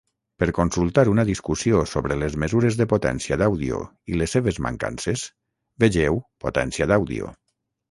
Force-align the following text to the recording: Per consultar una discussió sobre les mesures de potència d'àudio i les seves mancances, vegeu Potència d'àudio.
Per 0.43 0.45
consultar 0.59 1.01
una 1.09 1.25
discussió 1.29 1.81
sobre 1.91 2.17
les 2.21 2.37
mesures 2.45 2.79
de 2.79 2.87
potència 2.95 3.39
d'àudio 3.43 3.83
i 4.15 4.19
les 4.23 4.35
seves 4.39 4.59
mancances, 4.69 5.29
vegeu 5.87 6.21
Potència 6.47 6.91
d'àudio. 6.95 7.33